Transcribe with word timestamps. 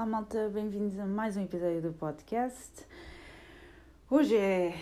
Olá, 0.00 0.08
malta, 0.08 0.48
bem-vindos 0.48 0.98
a 0.98 1.04
mais 1.04 1.36
um 1.36 1.42
episódio 1.42 1.82
do 1.82 1.92
podcast. 1.92 2.86
Hoje 4.08 4.34
é 4.34 4.74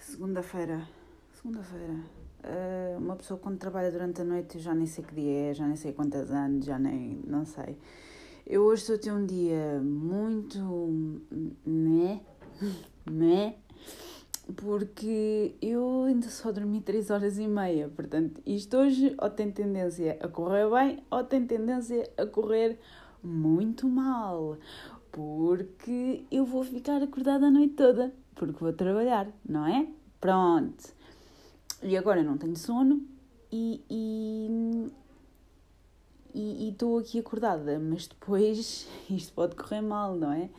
segunda-feira. 0.00 0.82
Segunda-feira. 1.32 1.94
Uh, 2.42 2.98
uma 2.98 3.14
pessoa 3.14 3.38
quando 3.38 3.56
trabalha 3.56 3.92
durante 3.92 4.20
a 4.20 4.24
noite, 4.24 4.58
já 4.58 4.74
nem 4.74 4.84
sei 4.84 5.04
que 5.04 5.14
dia 5.14 5.50
é, 5.50 5.54
já 5.54 5.64
nem 5.64 5.76
sei 5.76 5.92
quantos 5.92 6.32
anos, 6.32 6.66
já 6.66 6.76
nem. 6.76 7.22
não 7.24 7.44
sei. 7.44 7.78
Eu 8.44 8.64
hoje 8.64 8.82
estou 8.82 8.96
a 8.96 8.98
ter 8.98 9.12
um 9.12 9.24
dia 9.24 9.80
muito. 9.80 10.58
né? 11.64 12.20
né? 13.08 13.54
Porque 14.56 15.54
eu 15.62 16.02
ainda 16.08 16.28
só 16.28 16.50
dormi 16.50 16.80
3 16.80 17.10
horas 17.10 17.38
e 17.38 17.46
meia. 17.46 17.88
Portanto, 17.90 18.42
isto 18.44 18.76
hoje 18.76 19.14
ou 19.22 19.30
tem 19.30 19.52
tendência 19.52 20.18
a 20.20 20.26
correr 20.26 20.68
bem 20.68 20.98
ou 21.12 21.22
tem 21.22 21.46
tendência 21.46 22.10
a 22.16 22.26
correr 22.26 22.80
muito 23.22 23.88
mal, 23.88 24.56
porque 25.10 26.24
eu 26.30 26.44
vou 26.44 26.64
ficar 26.64 27.02
acordada 27.02 27.46
a 27.46 27.50
noite 27.50 27.74
toda, 27.74 28.12
porque 28.34 28.58
vou 28.60 28.72
trabalhar, 28.72 29.28
não 29.46 29.66
é? 29.66 29.88
Pronto. 30.20 30.92
E 31.82 31.96
agora 31.96 32.22
não 32.22 32.36
tenho 32.36 32.56
sono 32.56 33.02
e 33.50 33.82
e 36.34 36.68
estou 36.68 36.98
aqui 36.98 37.18
acordada, 37.18 37.78
mas 37.78 38.06
depois 38.06 38.86
isto 39.10 39.32
pode 39.32 39.56
correr 39.56 39.80
mal, 39.80 40.14
não 40.14 40.32
é? 40.32 40.50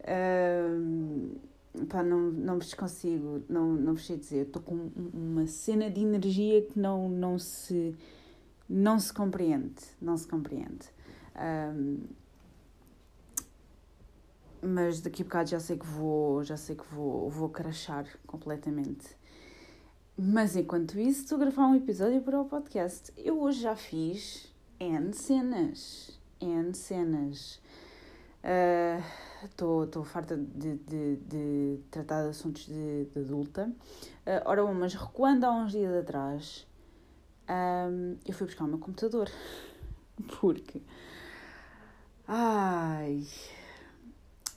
Uh, 0.00 1.86
pá, 1.86 2.02
não, 2.02 2.30
não 2.30 2.58
vos 2.58 2.74
consigo, 2.74 3.42
não, 3.48 3.72
não 3.74 3.94
vos 3.94 4.06
sei 4.06 4.16
dizer, 4.16 4.46
estou 4.46 4.62
com 4.62 4.90
uma 5.12 5.46
cena 5.46 5.90
de 5.90 6.00
energia 6.00 6.62
que 6.62 6.78
não, 6.78 7.08
não 7.08 7.38
se 7.38 7.94
não 8.68 8.98
se 8.98 9.12
compreende, 9.12 9.82
não 10.00 10.16
se 10.16 10.26
compreende. 10.26 10.95
Um, 11.38 12.04
mas 14.62 15.00
daqui 15.00 15.22
a 15.22 15.24
bocado 15.24 15.50
já 15.50 15.60
sei 15.60 15.76
que 15.76 15.86
vou, 15.86 16.42
já 16.42 16.56
sei 16.56 16.74
que 16.74 16.84
vou, 16.94 17.28
vou 17.30 17.48
crachar 17.48 18.06
completamente. 18.26 19.16
Mas 20.18 20.56
enquanto 20.56 20.98
isso, 20.98 21.22
estou 21.22 21.36
a 21.36 21.40
gravar 21.40 21.66
um 21.66 21.74
episódio 21.74 22.22
para 22.22 22.40
o 22.40 22.44
podcast. 22.46 23.12
Eu 23.16 23.40
hoje 23.40 23.60
já 23.60 23.76
fiz 23.76 24.52
N 24.80 25.12
cenas. 25.12 26.18
N 26.40 26.74
cenas. 26.74 27.60
Estou 29.44 29.84
uh, 29.84 30.04
farta 30.04 30.36
de, 30.36 30.76
de, 30.76 31.16
de, 31.16 31.80
tratar 31.90 32.22
de 32.22 32.30
assuntos 32.30 32.66
de, 32.66 33.04
de 33.04 33.20
adulta. 33.20 33.70
Uh, 34.26 34.42
ora, 34.46 34.64
mas 34.72 34.94
recuando 34.94 35.44
há 35.44 35.52
uns 35.52 35.72
dias 35.72 35.94
atrás, 35.94 36.66
um, 37.48 38.16
eu 38.24 38.32
fui 38.32 38.46
buscar 38.46 38.64
o 38.64 38.68
meu 38.68 38.78
computador. 38.78 39.28
Porque 40.40 40.80
Ai. 42.28 43.24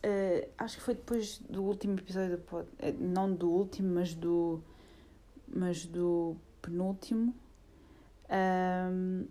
Uh, 0.03 0.49
acho 0.57 0.77
que 0.77 0.83
foi 0.83 0.95
depois 0.95 1.39
do 1.49 1.63
último 1.63 1.99
episódio 1.99 2.37
do 2.37 2.43
pod... 2.43 2.67
Eh, 2.79 2.93
não 2.93 3.33
do 3.33 3.49
último, 3.49 3.93
mas 3.95 4.13
do. 4.15 4.61
Mas 5.47 5.85
do 5.85 6.35
penúltimo. 6.61 7.33
Um, 8.29 9.25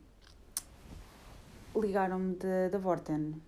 Ligaram-me 1.74 2.36
da, 2.70 2.78
Vorten. 2.78 3.40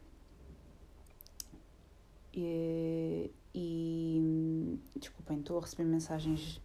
E, 2.33 3.31
e. 3.55 4.79
Desculpem, 4.97 5.41
estou 5.41 5.59
a 5.59 5.61
receber 5.61 5.85
mensagens 5.85 6.61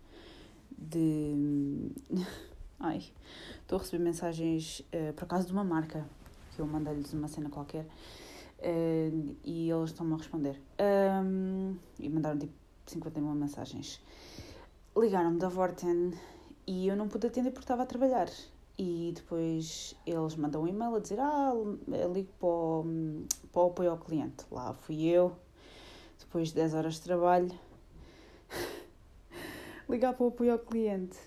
de. 0.77 1.91
Ai. 2.79 3.03
Estou 3.61 3.77
a 3.77 3.81
receber 3.81 4.03
mensagens 4.03 4.79
uh, 4.79 5.13
por 5.13 5.25
acaso 5.25 5.47
de 5.47 5.53
uma 5.53 5.63
marca 5.63 6.07
que 6.55 6.61
eu 6.61 6.67
mandei-lhes 6.67 7.11
uma 7.13 7.27
cena 7.27 7.49
qualquer 7.49 7.85
uh, 8.59 9.35
e 9.43 9.69
eles 9.69 9.91
estão-me 9.91 10.13
a 10.13 10.17
responder. 10.17 10.61
Um, 10.79 11.75
e 11.99 12.09
mandaram 12.09 12.39
tipo 12.39 12.53
51 12.87 13.33
mensagens. 13.33 14.01
Ligaram-me 14.97 15.37
da 15.37 15.49
Vorten 15.49 16.13
e 16.65 16.87
eu 16.87 16.95
não 16.95 17.07
pude 17.07 17.27
atender 17.27 17.51
porque 17.51 17.65
estava 17.65 17.83
a 17.83 17.85
trabalhar. 17.85 18.29
E 18.77 19.13
depois 19.15 19.95
eles 20.05 20.35
mandam 20.35 20.63
um 20.63 20.67
e-mail 20.67 20.95
a 20.95 20.99
dizer: 20.99 21.19
Ah, 21.19 21.53
ligo 22.13 22.31
para 22.39 22.47
o, 22.47 22.85
para 23.51 23.61
o 23.61 23.67
apoio 23.67 23.91
ao 23.91 23.97
cliente. 23.97 24.45
Lá 24.51 24.73
fui 24.73 25.05
eu, 25.05 25.33
depois 26.19 26.49
de 26.49 26.55
10 26.55 26.73
horas 26.73 26.95
de 26.95 27.01
trabalho, 27.01 27.51
ligar 29.89 30.13
para 30.13 30.25
o 30.25 30.27
apoio 30.27 30.53
ao 30.53 30.59
cliente. 30.59 31.17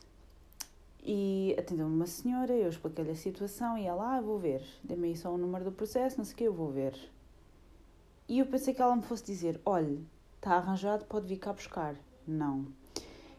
E 1.02 1.54
atendeu-me 1.58 1.94
uma 1.94 2.06
senhora, 2.06 2.52
eu 2.52 2.68
expliquei-lhe 2.68 3.10
a 3.12 3.16
situação 3.16 3.78
e 3.78 3.86
ela, 3.86 4.16
ah, 4.16 4.20
vou 4.20 4.38
ver, 4.38 4.62
dê-me 4.82 5.08
aí 5.08 5.16
só 5.16 5.32
o 5.32 5.38
número 5.38 5.64
do 5.64 5.72
processo, 5.72 6.18
não 6.18 6.24
sei 6.24 6.34
o 6.34 6.36
que, 6.36 6.44
eu 6.44 6.52
vou 6.52 6.70
ver. 6.70 6.94
E 8.28 8.40
eu 8.40 8.46
pensei 8.46 8.74
que 8.74 8.82
ela 8.82 8.94
me 8.94 9.02
fosse 9.02 9.24
dizer, 9.24 9.60
olhe, 9.64 10.06
está 10.36 10.56
arranjado, 10.56 11.06
pode 11.06 11.26
vir 11.26 11.38
cá 11.38 11.52
buscar. 11.52 11.96
Não. 12.26 12.66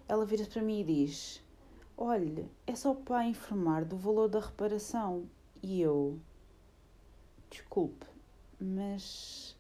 Ela 0.08 0.26
vira-se 0.26 0.50
para 0.50 0.64
mim 0.64 0.80
e 0.80 0.84
diz, 0.84 1.44
olhe, 1.96 2.50
é 2.66 2.76
só 2.76 2.96
para 2.96 3.26
informar 3.26 3.86
do 3.86 3.96
valor 3.96 4.28
da 4.28 4.40
reparação. 4.40 5.26
E 5.62 5.80
eu, 5.80 6.18
desculpe, 7.52 8.06
mas 8.60 9.56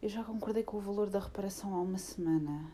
eu 0.00 0.08
já 0.08 0.24
concordei 0.24 0.62
com 0.62 0.78
o 0.78 0.80
valor 0.80 1.10
da 1.10 1.18
reparação 1.18 1.74
há 1.74 1.80
uma 1.82 1.98
semana. 1.98 2.72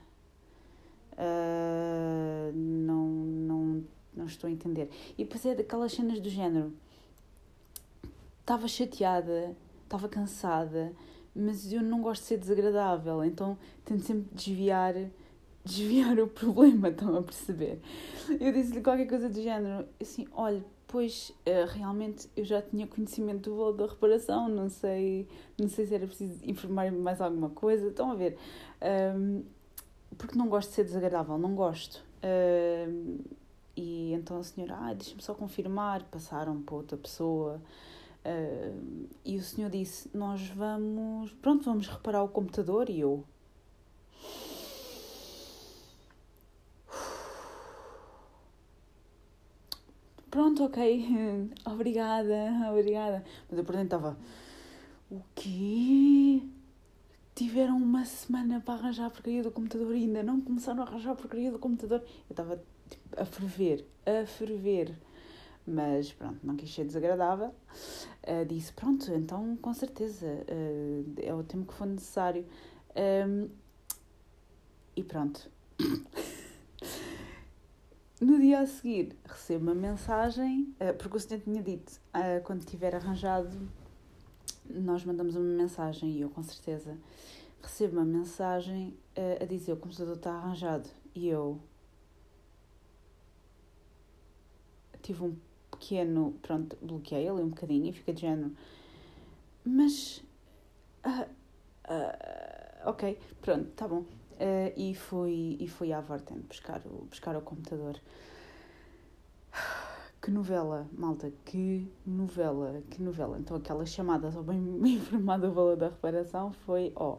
Uh, 1.15 2.53
não, 2.55 3.07
não 3.09 3.85
não 4.15 4.27
estou 4.27 4.49
a 4.49 4.51
entender. 4.51 4.91
E 5.17 5.25
depois 5.25 5.45
é 5.47 5.55
daquelas 5.55 5.93
cenas 5.93 6.21
do 6.21 6.29
género. 6.29 6.73
Estava 8.41 8.67
chateada, 8.69 9.57
estava 9.85 10.09
cansada, 10.09 10.93
mas 11.35 11.73
eu 11.73 11.83
não 11.83 12.03
gosto 12.03 12.23
de 12.23 12.29
ser 12.29 12.39
desagradável, 12.39 13.25
então 13.25 13.57
tento 13.85 14.03
sempre 14.03 14.35
desviar 14.35 14.95
desviar 15.65 16.19
o 16.19 16.27
problema, 16.27 16.89
estão 16.89 17.17
a 17.17 17.23
perceber? 17.23 17.81
Eu 18.41 18.53
disse-lhe 18.53 18.81
qualquer 18.81 19.07
coisa 19.07 19.29
do 19.29 19.41
género, 19.41 19.87
assim, 20.01 20.27
olha, 20.33 20.65
pois 20.89 21.33
eh, 21.47 21.65
realmente 21.67 22.29
eu 22.37 22.45
já 22.45 22.61
tinha 22.61 22.87
conhecimento 22.87 23.49
do 23.49 23.57
valor 23.57 23.73
da 23.73 23.87
reparação, 23.87 24.49
não 24.49 24.69
sei, 24.69 25.29
não 25.59 25.69
sei 25.69 25.87
se 25.87 25.95
era 25.95 26.07
preciso 26.07 26.39
informar-me 26.45 26.99
mais 26.99 27.21
alguma 27.21 27.51
coisa, 27.51 27.89
estão 27.89 28.11
a 28.11 28.15
ver? 28.15 28.37
Um, 29.17 29.43
porque 30.19 30.37
não 30.37 30.49
gosto 30.49 30.71
de 30.71 30.75
ser 30.75 30.85
desagradável, 30.85 31.39
não 31.39 31.55
gosto. 31.55 32.05
Um, 32.23 33.19
e 33.77 34.13
então 34.13 34.39
a 34.39 34.45
senhora, 34.45 34.77
ah, 34.77 34.95
deixa-me 34.95 35.23
só 35.23 35.35
confirmar, 35.35 36.03
passaram 36.05 36.61
para 36.63 36.75
outra 36.75 36.97
pessoa. 36.97 37.61
Uh, 38.25 39.09
e 39.25 39.37
o 39.37 39.43
senhor 39.43 39.71
disse: 39.71 40.09
Nós 40.17 40.47
vamos, 40.49 41.33
pronto, 41.35 41.65
vamos 41.65 41.89
reparar 41.89 42.23
o 42.23 42.29
computador. 42.29 42.89
E 42.89 43.01
eu, 43.01 43.25
pronto, 50.31 50.65
ok, 50.65 51.51
obrigada, 51.65 52.69
obrigada. 52.71 53.25
Mas 53.49 53.59
eu 53.59 53.65
por 53.65 53.73
dentro 53.73 53.97
estava, 53.97 54.19
o 55.11 55.21
quê? 55.35 56.43
Tiveram 57.35 57.77
uma 57.77 58.05
semana 58.05 58.61
para 58.61 58.75
arranjar 58.75 59.07
a 59.07 59.11
porcaria 59.11 59.43
do 59.43 59.51
computador 59.51 59.97
e 59.97 60.05
ainda 60.05 60.23
não 60.23 60.41
começaram 60.41 60.83
a 60.83 60.87
arranjar 60.87 61.13
a 61.13 61.17
porcaria 61.17 61.51
do 61.51 61.59
computador. 61.59 62.01
Eu 62.01 62.33
estava 62.33 62.63
a 63.17 63.25
ferver, 63.25 63.87
a 64.07 64.27
ferver. 64.27 64.95
Mas 65.67 66.13
pronto, 66.13 66.39
não 66.43 66.57
quis 66.57 66.75
ser 66.75 66.85
desagradável. 66.85 67.55
Uh, 68.23 68.45
disse: 68.47 68.73
Pronto, 68.73 69.13
então 69.13 69.57
com 69.57 69.73
certeza 69.73 70.27
uh, 70.27 71.15
é 71.19 71.33
o 71.33 71.45
tempo 71.45 71.67
que 71.67 71.75
for 71.75 71.87
necessário. 71.87 72.45
Um, 72.97 73.49
e 74.97 75.05
pronto. 75.05 75.49
no 78.21 78.41
dia 78.41 78.61
a 78.61 78.67
seguir, 78.67 79.17
recebo 79.25 79.65
uma 79.65 79.75
mensagem, 79.75 80.75
uh, 80.81 80.95
porque 80.99 81.17
o 81.17 81.21
senhor 81.21 81.41
tinha 81.41 81.63
dito: 81.63 82.01
quando 82.45 82.65
tiver 82.65 82.97
arranjado, 82.97 83.57
nós 84.69 85.05
mandamos 85.05 85.37
uma 85.37 85.45
mensagem. 85.45 86.11
E 86.11 86.23
eu, 86.23 86.31
com 86.31 86.43
certeza, 86.43 86.99
recebo 87.63 87.99
uma 87.99 88.05
mensagem 88.05 88.97
a 89.41 89.45
dizer: 89.45 89.75
O 89.75 89.77
computador 89.77 90.17
está 90.17 90.33
arranjado. 90.33 90.91
E 91.15 91.29
eu, 91.29 91.61
tive 95.03 95.25
um 95.25 95.37
pequeno. 95.71 96.35
Pronto, 96.43 96.77
bloqueei 96.81 97.29
ali 97.29 97.43
um 97.43 97.49
bocadinho 97.49 97.87
e 97.87 97.93
fica 97.93 98.13
de 98.13 98.23
género. 98.23 98.53
Mas. 99.65 100.23
Uh, 101.05 101.29
uh, 101.91 102.89
ok, 102.89 103.19
pronto, 103.41 103.71
tá 103.73 103.89
bom. 103.89 104.05
Uh, 104.33 104.73
e, 104.77 104.95
fui, 104.95 105.57
e 105.61 105.69
fui 105.69 105.93
à 105.93 106.01
Vorten 106.01 106.39
buscar 106.49 106.81
o, 106.87 107.05
buscar 107.07 107.37
o 107.37 107.43
computador. 107.43 108.01
Que 110.23 110.31
novela, 110.31 110.89
malta, 110.93 111.33
que 111.45 111.93
novela, 112.07 112.81
que 112.89 113.03
novela. 113.03 113.37
Então 113.41 113.57
aquela 113.57 113.85
chamada 113.85 114.31
só 114.31 114.41
bem, 114.41 114.61
bem 114.81 114.95
informada 114.95 115.49
o 115.49 115.53
valor 115.53 115.77
da 115.77 115.89
reparação 115.89 116.53
foi, 116.53 116.93
ó, 116.95 117.15
oh, 117.15 117.19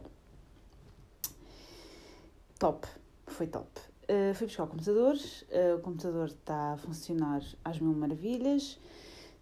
top, 2.57 2.87
foi 3.27 3.45
top. 3.47 3.92
Uh, 4.03 4.33
fui 4.33 4.47
buscar 4.47 4.65
o 4.65 4.67
computador, 4.67 5.15
uh, 5.15 5.77
o 5.77 5.79
computador 5.79 6.27
está 6.27 6.73
a 6.73 6.77
funcionar 6.77 7.41
às 7.63 7.79
mil 7.79 7.93
maravilhas. 7.93 8.77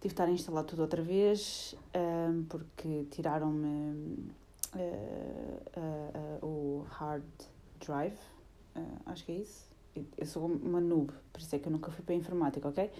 de 0.00 0.06
estar 0.08 0.24
a 0.24 0.30
instalar 0.30 0.64
tudo 0.64 0.82
outra 0.82 1.02
vez, 1.02 1.74
uh, 1.94 2.44
porque 2.48 3.06
tiraram-me 3.10 4.30
uh, 4.74 6.46
o 6.46 6.86
hard 6.90 7.24
drive, 7.84 8.16
acho 9.06 9.24
que 9.24 9.32
é 9.32 9.36
isso. 9.36 9.70
Eu 10.16 10.26
sou 10.26 10.46
uma 10.46 10.80
noob, 10.80 11.12
por 11.32 11.40
isso 11.40 11.54
é 11.54 11.58
que 11.58 11.66
eu 11.66 11.72
nunca 11.72 11.90
fui 11.90 12.02
para 12.04 12.14
a 12.14 12.18
informática, 12.18 12.66
ok? 12.66 12.90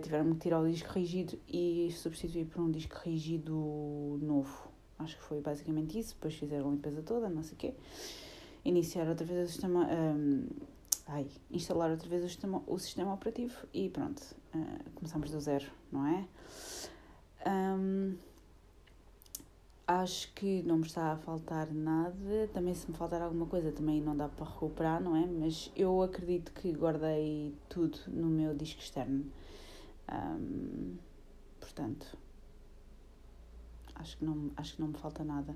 tiveram 0.00 0.32
que 0.32 0.40
tirar 0.40 0.60
o 0.60 0.70
disco 0.70 0.90
rígido 0.90 1.38
e 1.46 1.92
substituir 1.92 2.46
por 2.46 2.62
um 2.62 2.70
disco 2.70 2.96
rígido 3.04 4.18
novo. 4.22 4.68
Acho 4.98 5.16
que 5.16 5.22
foi 5.22 5.40
basicamente 5.40 5.98
isso. 5.98 6.14
Depois 6.14 6.34
fizeram 6.34 6.68
a 6.68 6.70
limpeza 6.70 7.02
toda, 7.02 7.28
não 7.28 7.42
sei 7.42 7.52
o 7.52 7.56
quê. 7.56 7.74
Iniciar 8.64 9.06
outra 9.06 9.26
vez 9.26 9.50
o 9.50 9.52
sistema. 9.52 9.86
Um, 9.86 10.46
ai, 11.06 11.26
instalar 11.50 11.90
outra 11.90 12.08
vez 12.08 12.24
o 12.24 12.28
sistema, 12.28 12.62
o 12.66 12.78
sistema 12.78 13.12
operativo 13.12 13.66
e 13.72 13.88
pronto. 13.88 14.22
Uh, 14.54 14.90
começamos 14.94 15.30
do 15.30 15.40
zero, 15.40 15.66
não 15.92 16.06
é? 16.06 16.28
Um, 17.46 18.16
acho 19.86 20.32
que 20.32 20.62
não 20.62 20.78
me 20.78 20.86
está 20.86 21.12
a 21.12 21.16
faltar 21.16 21.70
nada. 21.72 22.48
Também, 22.52 22.74
se 22.74 22.90
me 22.90 22.96
faltar 22.96 23.20
alguma 23.20 23.46
coisa, 23.46 23.70
também 23.70 24.00
não 24.00 24.16
dá 24.16 24.28
para 24.28 24.46
recuperar, 24.46 25.02
não 25.02 25.14
é? 25.16 25.26
Mas 25.26 25.70
eu 25.76 26.02
acredito 26.02 26.52
que 26.52 26.72
guardei 26.72 27.54
tudo 27.68 27.98
no 28.08 28.28
meu 28.28 28.54
disco 28.54 28.80
externo. 28.80 29.26
Um, 30.10 30.96
portanto, 31.60 32.16
acho 33.94 34.16
que, 34.16 34.24
não, 34.24 34.50
acho 34.56 34.74
que 34.74 34.80
não 34.80 34.88
me 34.88 34.98
falta 34.98 35.22
nada. 35.22 35.54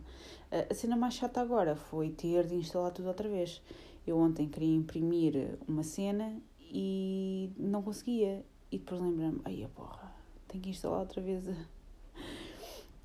A 0.71 0.75
cena 0.75 0.97
mais 0.97 1.15
chata 1.15 1.41
agora 1.41 1.75
foi 1.75 2.11
ter 2.11 2.47
de 2.47 2.55
instalar 2.55 2.93
tudo 2.93 3.09
outra 3.09 3.29
vez. 3.29 3.63
Eu 4.09 4.19
ontem 4.19 4.49
queria 4.49 4.75
imprimir 4.75 5.59
uma 5.67 5.83
cena 5.83 6.41
e 6.61 7.51
não 7.57 7.83
conseguia. 7.83 8.45
E 8.71 8.79
depois 8.79 9.01
lembrei-me, 9.01 9.41
ai 9.45 9.65
a 9.65 9.69
porra, 9.69 10.13
tenho 10.47 10.63
que 10.63 10.71
instalar 10.71 11.01
outra 11.01 11.23
vez 11.23 11.49
a 11.49 11.55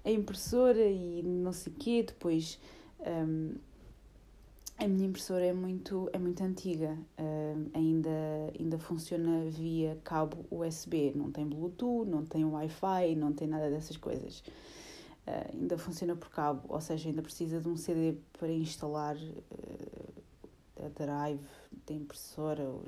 a 0.03 0.11
impressora 0.11 0.85
e 0.85 1.21
não 1.23 1.53
sei 1.53 1.71
o 1.71 1.75
quê. 1.75 2.03
Depois 2.03 2.59
um, 2.99 3.55
a 4.77 4.87
minha 4.87 5.07
impressora 5.07 5.45
é 5.45 5.53
muito, 5.53 6.09
é 6.11 6.17
muito 6.17 6.43
antiga, 6.43 6.97
um, 7.17 7.69
ainda, 7.73 8.09
ainda 8.59 8.77
funciona 8.77 9.45
via 9.45 9.97
cabo 10.03 10.45
USB, 10.51 11.13
não 11.15 11.31
tem 11.31 11.45
Bluetooth, 11.45 12.09
não 12.09 12.25
tem 12.25 12.43
Wi-Fi, 12.43 13.15
não 13.15 13.31
tem 13.31 13.47
nada 13.47 13.69
dessas 13.69 13.97
coisas. 13.97 14.43
Uh, 15.25 15.53
ainda 15.53 15.77
funciona 15.77 16.17
por 16.17 16.29
cabo, 16.29 16.63
ou 16.67 16.81
seja, 16.81 17.07
ainda 17.07 17.21
precisa 17.21 17.61
de 17.61 17.69
um 17.69 17.77
CD 17.77 18.17
para 18.37 18.51
instalar 18.51 19.15
uh, 19.15 20.22
a 20.85 20.89
drive 20.89 21.45
da 21.85 21.93
impressora, 21.93 22.63
o 22.63 22.85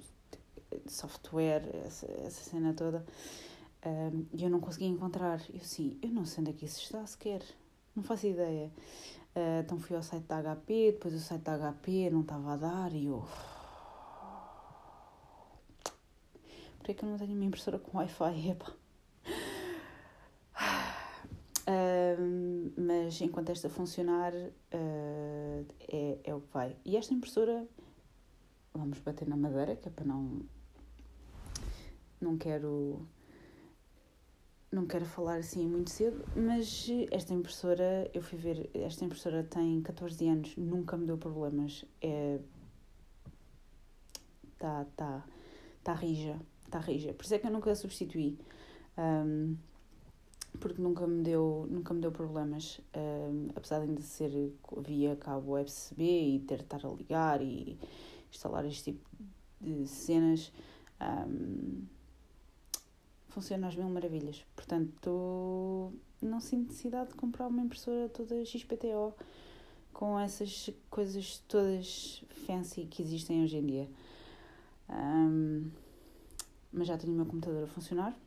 software, 0.88 1.64
essa, 1.86 2.06
essa 2.26 2.50
cena 2.50 2.74
toda. 2.74 3.06
E 4.34 4.44
eu 4.44 4.50
não 4.50 4.60
conseguia 4.60 4.88
encontrar. 4.88 5.42
Eu 5.54 5.60
sim, 5.62 5.98
eu 6.02 6.10
não 6.10 6.26
sei 6.26 6.42
onde 6.42 6.52
é 6.52 6.54
que 6.54 6.66
isso 6.66 6.82
está 6.82 7.06
sequer. 7.06 7.42
Não 7.96 8.04
faço 8.04 8.28
ideia. 8.28 8.72
Uh, 9.36 9.60
então 9.60 9.78
fui 9.78 9.96
ao 9.98 10.02
site 10.02 10.24
da 10.24 10.42
HP, 10.42 10.94
depois 10.94 11.14
o 11.14 11.20
site 11.20 11.42
da 11.42 11.74
HP 11.74 12.10
não 12.10 12.22
estava 12.22 12.54
a 12.54 12.56
dar 12.56 12.94
e 12.94 13.08
eu. 13.08 13.26
Por 16.80 16.96
que 16.96 17.04
eu 17.04 17.10
não 17.10 17.18
tenho 17.18 17.34
uma 17.34 17.44
impressora 17.44 17.78
com 17.78 17.98
Wi-Fi? 17.98 18.58
Uh, 21.68 22.72
mas 22.78 23.20
enquanto 23.22 23.50
esta 23.50 23.68
funcionar, 23.68 24.32
uh, 24.36 25.66
é, 25.90 26.20
é 26.24 26.36
o 26.36 26.42
que 26.42 26.54
vai. 26.54 26.76
E 26.86 26.96
esta 26.96 27.12
impressora, 27.12 27.68
vamos 28.80 29.00
bater 29.00 29.28
na 29.28 29.38
madeira, 29.38 29.76
que 29.76 29.88
é 29.88 29.92
para 29.92 30.06
não. 30.06 30.42
Não 32.22 32.38
quero 32.38 33.06
não 34.76 34.86
quero 34.86 35.06
falar 35.06 35.38
assim 35.38 35.66
muito 35.66 35.90
cedo, 35.90 36.26
mas 36.36 36.88
esta 37.10 37.34
impressora, 37.34 38.12
eu 38.14 38.22
fui 38.22 38.38
ver, 38.38 38.70
esta 38.74 39.06
impressora 39.06 39.42
tem 39.42 39.82
14 39.82 40.28
anos, 40.28 40.58
nunca 40.58 40.98
me 40.98 41.06
deu 41.06 41.18
problemas. 41.18 41.86
É. 42.02 42.40
Tá, 44.60 44.86
tá, 44.98 45.26
tá 45.82 45.94
rija, 45.94 46.38
tá 46.70 46.80
rija. 46.80 47.14
Por 47.14 47.24
isso 47.24 47.36
é 47.36 47.40
que 47.40 47.48
eu 47.48 47.52
nunca 47.52 47.72
a 47.72 47.76
substituí. 47.76 48.38
Um, 48.98 49.56
porque 50.60 50.82
nunca 50.82 51.08
me 51.08 51.24
deu, 51.24 51.68
nunca 51.70 51.94
me 51.94 52.02
deu 52.02 52.12
problemas. 52.12 52.82
Um, 52.96 53.48
apesar 53.56 53.80
de 53.80 53.86
ainda 53.86 54.02
ser 54.02 54.54
via 54.86 55.16
cabo 55.16 55.58
USB 55.58 56.02
e 56.36 56.40
ter 56.40 56.58
de 56.58 56.64
estar 56.64 56.86
a 56.86 56.90
ligar 56.90 57.42
e 57.42 57.78
instalar 58.36 58.66
este 58.66 58.92
tipo 58.92 59.10
de 59.60 59.88
cenas. 59.88 60.52
Um, 61.02 61.86
funciona 63.30 63.68
às 63.68 63.76
mil 63.76 63.90
maravilhas. 63.90 64.46
Portanto, 64.56 65.92
não 66.22 66.40
sinto 66.40 66.70
necessidade 66.70 67.10
de 67.10 67.16
comprar 67.16 67.48
uma 67.48 67.62
impressora 67.62 68.10
toda 68.10 68.46
XPTO 68.46 69.14
com 69.92 70.20
essas 70.20 70.70
coisas 70.90 71.40
todas 71.48 72.24
fancy 72.46 72.86
que 72.86 73.02
existem 73.02 73.44
hoje 73.44 73.58
em 73.58 73.66
dia. 73.66 73.90
Um, 74.90 75.70
mas 76.72 76.88
já 76.88 76.98
tenho 76.98 77.14
o 77.14 77.16
meu 77.16 77.26
computador 77.26 77.64
a 77.64 77.68
funcionar. 77.68 78.18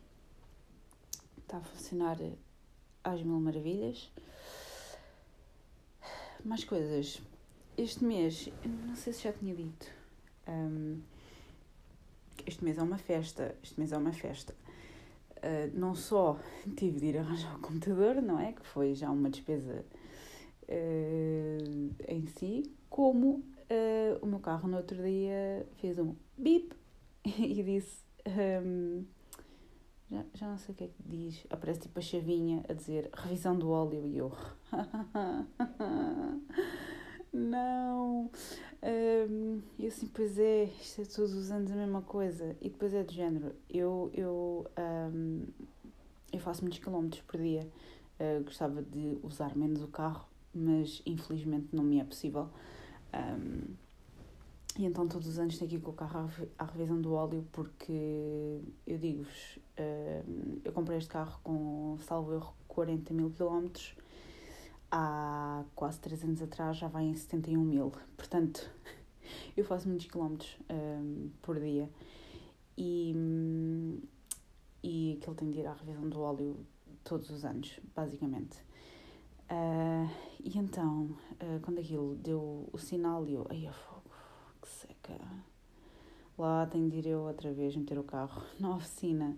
Está 1.37 1.57
a 1.57 1.61
funcionar 1.61 2.17
às 3.03 3.21
mil 3.23 3.39
maravilhas. 3.39 4.11
Mais 6.43 6.63
coisas. 6.63 7.21
Este 7.77 8.03
mês, 8.03 8.49
não 8.65 8.95
sei 8.95 9.13
se 9.13 9.23
já 9.23 9.33
tinha 9.33 9.55
dito. 9.55 9.98
Um, 10.47 11.01
este 12.45 12.63
mês 12.63 12.77
é 12.77 12.83
uma 12.83 12.97
festa. 12.97 13.55
Este 13.63 13.79
mês 13.79 13.91
é 13.91 13.97
uma 13.97 14.13
festa. 14.13 14.53
Uh, 15.37 15.77
não 15.77 15.95
só 15.95 16.37
tive 16.75 16.99
de 16.99 17.05
ir 17.07 17.17
arranjar 17.17 17.55
o 17.55 17.59
computador, 17.59 18.21
não 18.21 18.39
é? 18.39 18.53
Que 18.53 18.65
foi 18.65 18.95
já 18.95 19.09
uma 19.09 19.29
despesa 19.29 19.85
uh, 20.63 21.95
em 22.07 22.25
si, 22.27 22.71
como 22.89 23.35
uh, 23.35 23.43
o 24.21 24.25
meu 24.25 24.39
carro 24.39 24.67
no 24.67 24.77
outro 24.77 25.01
dia 25.01 25.65
fez 25.77 25.97
um 25.99 26.15
bip 26.37 26.75
e 27.25 27.63
disse. 27.63 28.03
Um, 28.27 29.05
já, 30.11 30.25
já 30.33 30.47
não 30.47 30.57
sei 30.57 30.73
o 30.73 30.75
que 30.75 30.85
é 30.85 30.87
que 30.87 31.03
diz. 31.05 31.45
Aparece 31.49 31.81
tipo 31.81 31.99
a 31.99 32.01
chavinha 32.01 32.63
a 32.67 32.73
dizer 32.73 33.09
revisão 33.13 33.57
do 33.57 33.69
óleo 33.69 34.05
e 34.05 34.17
eu. 34.17 34.35
não. 37.31 38.31
Um, 38.81 39.38
e 39.89 39.91
assim, 39.91 40.07
pois 40.13 40.37
é, 40.37 40.65
isto 40.65 41.01
é 41.01 41.05
todos 41.05 41.33
os 41.33 41.49
anos 41.49 41.71
a 41.71 41.75
mesma 41.75 42.03
coisa. 42.03 42.55
E 42.61 42.69
depois 42.69 42.93
é 42.93 43.03
do 43.03 43.11
género. 43.11 43.55
Eu, 43.67 44.11
eu, 44.13 44.67
um, 44.77 45.47
eu 46.31 46.39
faço 46.39 46.61
muitos 46.61 46.77
quilómetros 46.77 47.23
por 47.23 47.39
dia. 47.41 47.67
Uh, 48.19 48.43
gostava 48.43 48.83
de 48.83 49.17
usar 49.23 49.57
menos 49.57 49.81
o 49.81 49.87
carro, 49.87 50.29
mas 50.53 51.01
infelizmente 51.07 51.69
não 51.73 51.83
me 51.83 51.99
é 51.99 52.03
possível. 52.03 52.49
Um, 53.15 53.73
e 54.77 54.85
então 54.85 55.07
todos 55.07 55.27
os 55.27 55.39
anos 55.39 55.57
tenho 55.57 55.67
que 55.67 55.77
ir 55.77 55.81
com 55.81 55.89
o 55.89 55.93
carro 55.95 56.29
à 56.59 56.65
revisão 56.65 57.01
do 57.01 57.13
óleo 57.13 57.43
porque 57.51 58.61
eu 58.85 58.97
digo-vos, 58.99 59.57
uh, 59.57 60.61
eu 60.63 60.71
comprei 60.71 60.99
este 60.99 61.09
carro 61.09 61.39
com, 61.43 61.97
salvo 62.01 62.35
erro, 62.35 62.53
40 62.67 63.11
mil 63.11 63.31
quilómetros 63.31 63.95
há 64.91 65.63
quase 65.75 65.99
3 65.99 66.25
anos 66.25 66.41
atrás 66.43 66.77
já 66.77 66.87
vai 66.87 67.05
em 67.05 67.15
71 67.15 67.59
mil. 67.63 67.91
Portanto, 68.15 68.69
eu 69.55 69.63
faço 69.63 69.87
muitos 69.87 70.07
quilómetros 70.07 70.57
um, 70.69 71.29
por 71.41 71.59
dia 71.59 71.89
e, 72.77 73.13
e 74.83 75.17
aquilo 75.19 75.35
tem 75.35 75.51
de 75.51 75.59
ir 75.59 75.67
à 75.67 75.73
revisão 75.73 76.07
do 76.07 76.21
óleo 76.21 76.65
todos 77.03 77.29
os 77.29 77.43
anos, 77.43 77.79
basicamente. 77.95 78.57
Uh, 79.49 80.09
e 80.39 80.57
então, 80.57 81.05
uh, 81.41 81.59
quando 81.63 81.79
aquilo 81.79 82.15
deu 82.15 82.69
o 82.71 82.77
sinal, 82.77 83.27
eu, 83.27 83.47
ai, 83.49 83.65
a 83.65 83.73
fogo, 83.73 84.11
que 84.61 84.69
seca. 84.69 85.19
Lá 86.37 86.65
tenho 86.67 86.89
de 86.89 86.99
ir 86.99 87.07
eu 87.07 87.21
outra 87.21 87.51
vez 87.51 87.75
meter 87.75 87.97
o 87.97 88.03
carro 88.03 88.43
na 88.59 88.75
oficina 88.75 89.35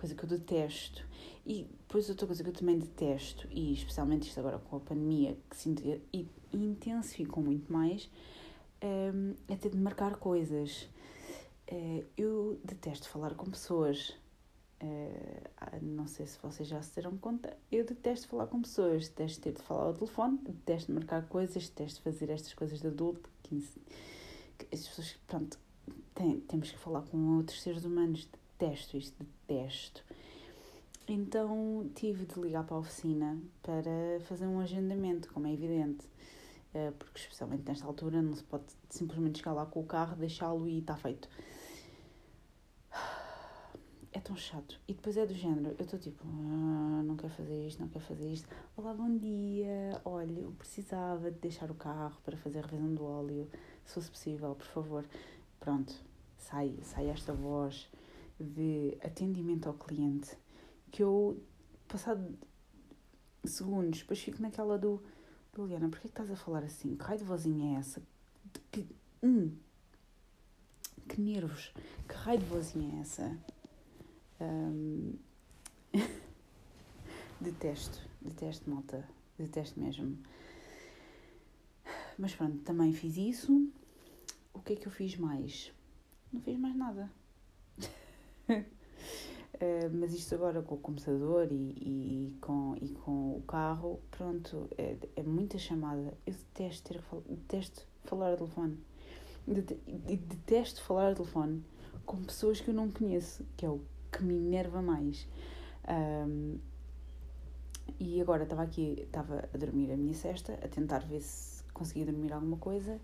coisa 0.00 0.14
que 0.14 0.24
eu 0.24 0.28
detesto. 0.28 1.06
E 1.46 1.64
depois 1.64 2.08
outra 2.08 2.26
coisa 2.26 2.42
que 2.42 2.48
eu 2.48 2.54
também 2.54 2.78
detesto, 2.78 3.46
e 3.50 3.72
especialmente 3.74 4.28
isto 4.28 4.40
agora 4.40 4.58
com 4.58 4.76
a 4.76 4.80
pandemia, 4.80 5.36
que 5.48 5.56
se 5.56 5.68
intensificou 6.52 7.42
muito 7.42 7.70
mais, 7.70 8.10
hum, 8.82 9.34
é 9.48 9.56
ter 9.56 9.70
de 9.70 9.78
marcar 9.78 10.16
coisas. 10.16 10.88
Eh, 11.66 12.04
eu 12.16 12.60
detesto 12.64 13.08
falar 13.08 13.34
com 13.34 13.50
pessoas. 13.50 14.16
Ah, 15.58 15.78
não 15.82 16.06
sei 16.06 16.26
se 16.26 16.38
vocês 16.42 16.66
já 16.66 16.80
se 16.80 16.94
deram 16.96 17.18
conta, 17.18 17.54
eu 17.70 17.84
detesto 17.84 18.26
falar 18.28 18.46
com 18.46 18.62
pessoas, 18.62 19.08
detesto 19.08 19.42
ter 19.42 19.52
de 19.52 19.62
falar 19.62 19.84
ao 19.84 19.94
telefone, 19.94 20.38
detesto 20.38 20.90
marcar 20.90 21.28
coisas, 21.28 21.68
detesto 21.68 22.00
fazer 22.00 22.30
estas 22.30 22.54
coisas 22.54 22.80
de 22.80 22.86
adulto. 22.86 23.28
As 24.72 24.88
pessoas, 24.88 25.18
pronto, 25.26 25.58
tem, 26.14 26.40
temos 26.40 26.70
que 26.70 26.78
falar 26.78 27.02
com 27.02 27.36
outros 27.36 27.60
seres 27.60 27.84
humanos, 27.84 28.26
detesto 28.58 28.96
isto, 28.96 29.22
detesto. 29.46 30.04
Então 31.08 31.90
tive 31.94 32.24
de 32.24 32.40
ligar 32.40 32.64
para 32.64 32.76
a 32.76 32.80
oficina 32.80 33.38
para 33.62 34.20
fazer 34.20 34.46
um 34.46 34.60
agendamento, 34.60 35.32
como 35.32 35.46
é 35.46 35.52
evidente, 35.52 36.06
porque 36.98 37.18
especialmente 37.18 37.64
nesta 37.66 37.86
altura 37.86 38.22
não 38.22 38.34
se 38.34 38.44
pode 38.44 38.64
simplesmente 38.88 39.38
chegar 39.38 39.52
lá 39.52 39.66
com 39.66 39.80
o 39.80 39.86
carro, 39.86 40.16
deixá-lo 40.16 40.68
e 40.68 40.78
está 40.78 40.96
feito. 40.96 41.28
É 44.12 44.18
tão 44.18 44.34
chato. 44.34 44.80
E 44.88 44.92
depois 44.92 45.16
é 45.16 45.24
do 45.24 45.32
género, 45.32 45.76
eu 45.78 45.84
estou 45.84 45.96
tipo, 45.96 46.24
ah, 46.26 47.00
não 47.04 47.16
quero 47.16 47.32
quer 47.32 47.36
fazer 47.36 47.68
isto, 47.68 47.80
não 47.80 47.88
quer 47.88 48.00
fazer 48.00 48.28
isto. 48.28 48.48
Olá, 48.76 48.92
bom 48.92 49.16
dia. 49.16 50.00
Olha, 50.04 50.40
eu 50.40 50.50
precisava 50.50 51.30
de 51.30 51.38
deixar 51.38 51.70
o 51.70 51.76
carro 51.76 52.20
para 52.24 52.36
fazer 52.36 52.58
a 52.58 52.62
revisão 52.62 52.92
do 52.92 53.04
óleo, 53.04 53.48
se 53.84 53.94
fosse 53.94 54.10
possível, 54.10 54.52
por 54.56 54.66
favor. 54.66 55.04
Pronto, 55.60 55.94
sai, 56.36 56.76
sai 56.82 57.06
esta 57.06 57.32
voz 57.32 57.88
de 58.40 58.98
atendimento 59.00 59.68
ao 59.68 59.74
cliente 59.74 60.36
que 60.90 61.04
eu, 61.04 61.40
passado 61.86 62.36
segundos, 63.44 64.00
depois 64.00 64.18
fico 64.18 64.42
naquela 64.42 64.76
do 64.76 65.00
Liliana, 65.56 65.88
porquê 65.88 66.08
que 66.08 66.12
estás 66.12 66.30
a 66.30 66.36
falar 66.36 66.62
assim? 66.64 66.96
Que 66.96 67.04
raio 67.04 67.18
de 67.18 67.24
vozinha 67.24 67.76
é 67.76 67.80
essa? 67.80 68.02
Que, 68.70 68.86
hum, 69.22 69.56
que 71.08 71.20
nervos! 71.20 71.72
Que 72.08 72.14
raio 72.14 72.38
de 72.38 72.46
vozinha 72.46 72.96
é 72.96 73.00
essa? 73.00 73.38
Um, 74.40 75.14
detesto, 77.40 77.98
detesto, 78.22 78.70
malta. 78.70 79.06
Detesto 79.38 79.80
mesmo. 79.80 80.18
Mas 82.18 82.34
pronto, 82.34 82.58
também 82.58 82.92
fiz 82.92 83.16
isso. 83.16 83.68
O 84.52 84.60
que 84.60 84.74
é 84.74 84.76
que 84.76 84.86
eu 84.86 84.92
fiz 84.92 85.16
mais? 85.16 85.72
Não 86.32 86.40
fiz 86.40 86.58
mais 86.58 86.76
nada. 86.76 87.10
Uh, 88.48 88.64
mas 89.98 90.12
isto 90.12 90.34
agora 90.34 90.62
com 90.62 90.74
o 90.74 90.78
computador 90.78 91.50
e, 91.50 91.54
e, 91.54 92.28
e, 92.28 92.38
com, 92.40 92.76
o 93.40 93.42
carro, 93.42 94.00
pronto, 94.10 94.68
é, 94.78 94.96
é 95.16 95.22
muita 95.22 95.58
chamada. 95.58 96.16
Eu 96.26 96.34
detesto, 96.34 96.92
ter, 96.92 97.02
detesto 97.28 97.86
falar 98.04 98.30
ao 98.30 98.36
telefone. 98.36 98.78
Detesto 99.46 100.82
falar 100.82 101.08
ao 101.08 101.14
telefone 101.14 101.64
com 102.04 102.22
pessoas 102.22 102.60
que 102.60 102.68
eu 102.68 102.74
não 102.74 102.90
conheço, 102.90 103.44
que 103.56 103.64
é 103.64 103.68
o 103.68 103.80
que 104.12 104.22
me 104.22 104.34
enerva 104.34 104.82
mais. 104.82 105.26
Um, 105.88 106.58
e 107.98 108.20
agora 108.20 108.44
estava 108.44 108.62
aqui, 108.62 109.02
estava 109.02 109.48
a 109.52 109.56
dormir 109.56 109.90
a 109.92 109.96
minha 109.96 110.14
cesta, 110.14 110.54
a 110.54 110.68
tentar 110.68 111.00
ver 111.00 111.20
se 111.20 111.62
conseguia 111.72 112.06
dormir 112.06 112.32
alguma 112.32 112.56
coisa 112.56 113.00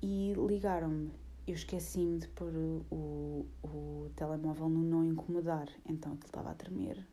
e 0.00 0.32
ligaram-me. 0.34 1.10
Eu 1.46 1.54
esqueci-me 1.54 2.18
de 2.18 2.28
pôr 2.28 2.52
o, 2.90 3.46
o 3.64 4.10
telemóvel 4.14 4.68
no 4.68 4.82
não 4.82 5.04
incomodar, 5.04 5.68
então 5.88 6.12
aquilo 6.12 6.26
estava 6.26 6.50
a 6.50 6.54
tremer, 6.54 7.04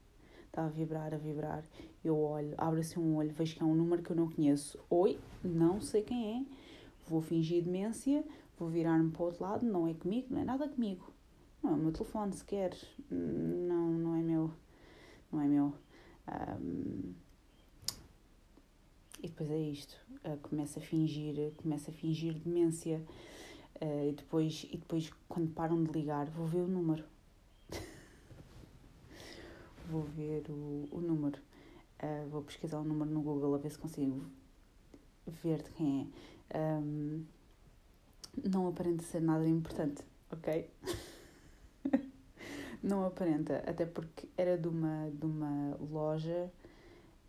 estava 0.49 0.67
a 0.67 0.71
vibrar, 0.71 1.13
a 1.13 1.17
vibrar. 1.17 1.63
Eu 2.03 2.17
olho, 2.17 2.53
abro 2.57 2.79
assim 2.79 2.99
um 2.99 3.15
olho, 3.15 3.31
vejo 3.31 3.55
que 3.55 3.63
é 3.63 3.65
um 3.65 3.75
número 3.75 4.03
que 4.03 4.11
eu 4.11 4.15
não 4.15 4.29
conheço. 4.29 4.79
Oi, 4.89 5.19
não 5.43 5.79
sei 5.79 6.01
quem 6.01 6.37
é, 6.37 6.45
vou 7.07 7.21
fingir 7.21 7.63
demência, 7.63 8.23
vou 8.57 8.69
virar-me 8.69 9.11
para 9.11 9.21
o 9.21 9.25
outro 9.25 9.43
lado, 9.43 9.65
não 9.65 9.87
é 9.87 9.93
comigo, 9.93 10.27
não 10.29 10.41
é 10.41 10.43
nada 10.43 10.67
comigo. 10.67 11.13
Não 11.61 11.71
é 11.71 11.73
o 11.73 11.77
meu 11.77 11.91
telefone 11.91 12.33
sequer, 12.33 12.73
não, 13.09 13.91
não 13.91 14.15
é 14.15 14.21
meu, 14.21 14.51
não 15.31 15.41
é 15.41 15.47
meu. 15.47 15.73
Um, 16.27 17.13
e 19.21 19.27
depois 19.27 19.51
é 19.51 19.57
isto, 19.57 19.97
uh, 20.25 20.37
começa 20.37 20.79
a 20.79 20.81
fingir, 20.81 21.53
começa 21.57 21.91
a 21.91 21.93
fingir 21.93 22.35
demência 22.35 23.03
uh, 23.81 24.09
e 24.09 24.13
depois 24.13 24.65
e 24.71 24.77
depois 24.77 25.11
quando 25.27 25.53
param 25.53 25.83
de 25.83 25.91
ligar 25.91 26.29
vou 26.29 26.45
ver 26.45 26.61
o 26.61 26.67
número, 26.67 27.03
vou 29.89 30.03
ver 30.03 30.43
o, 30.49 30.87
o 30.91 31.01
número, 31.01 31.39
uh, 32.03 32.29
vou 32.29 32.41
pesquisar 32.43 32.79
o 32.79 32.83
número 32.83 33.09
no 33.09 33.21
Google 33.21 33.55
a 33.55 33.57
ver 33.57 33.71
se 33.71 33.77
consigo 33.77 34.25
ver 35.43 35.63
de 35.63 35.71
quem 35.71 36.11
é. 36.51 36.79
Um, 36.79 37.25
não 38.51 38.67
aparenta 38.67 39.03
ser 39.03 39.21
nada 39.21 39.47
importante, 39.47 40.03
ok? 40.31 40.69
não 42.81 43.05
aparenta, 43.05 43.57
até 43.67 43.85
porque 43.85 44.27
era 44.37 44.57
de 44.57 44.67
uma, 44.67 45.09
de 45.11 45.25
uma 45.25 45.77
loja 45.91 46.51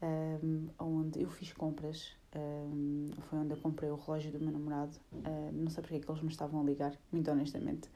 um, 0.02 0.68
onde 0.78 1.22
eu 1.22 1.30
fiz 1.30 1.52
compras. 1.52 2.16
Um, 2.34 3.08
foi 3.28 3.38
onde 3.40 3.52
eu 3.52 3.56
comprei 3.56 3.90
o 3.90 3.96
relógio 3.96 4.30
do 4.30 4.40
meu 4.40 4.52
namorado. 4.52 4.96
Uh, 5.12 5.52
não 5.52 5.70
sei 5.70 5.82
porque 5.82 5.96
é 5.96 6.00
que 6.00 6.10
eles 6.10 6.22
me 6.22 6.30
estavam 6.30 6.60
a 6.60 6.64
ligar, 6.64 6.96
muito 7.10 7.30
honestamente. 7.30 7.88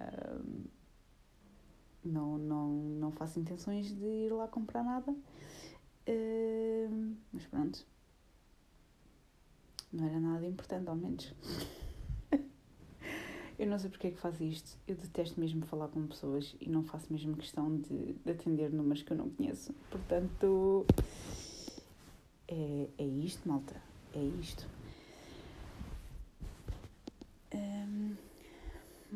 Um, 0.00 0.64
não, 2.06 2.38
não, 2.38 2.68
não 2.68 3.12
faço 3.12 3.38
intenções 3.38 3.94
de 3.94 4.04
ir 4.04 4.32
lá 4.32 4.48
comprar 4.48 4.82
nada. 4.82 5.14
mas 7.32 7.44
pronto. 7.46 7.86
Não 9.92 10.06
era 10.06 10.20
nada 10.20 10.46
importante, 10.46 10.88
ao 10.88 10.96
menos. 10.96 11.32
Eu 13.58 13.66
não 13.66 13.78
sei 13.78 13.88
porque 13.88 14.08
é 14.08 14.10
que 14.10 14.18
faço 14.18 14.44
isto. 14.44 14.76
Eu 14.86 14.96
detesto 14.96 15.40
mesmo 15.40 15.64
falar 15.64 15.88
com 15.88 16.06
pessoas 16.06 16.54
e 16.60 16.68
não 16.68 16.82
faço 16.82 17.10
mesmo 17.10 17.34
questão 17.36 17.78
de, 17.78 18.12
de 18.12 18.30
atender 18.30 18.70
números 18.70 19.02
que 19.02 19.10
eu 19.10 19.16
não 19.16 19.30
conheço. 19.30 19.74
Portanto, 19.90 20.84
é, 22.46 22.88
é 22.98 23.04
isto, 23.04 23.48
malta. 23.48 23.74
É 24.12 24.22
isto. 24.22 24.68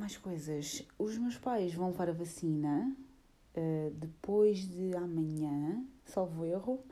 Mais 0.00 0.16
coisas. 0.16 0.83
Os 0.99 1.19
meus 1.19 1.37
pais 1.37 1.75
vão 1.75 1.88
levar 1.88 2.09
a 2.09 2.12
vacina 2.12 2.90
uh, 3.54 3.90
depois 3.90 4.66
de 4.66 4.97
amanhã, 4.97 5.85
salvo 6.07 6.47
erro. 6.47 6.83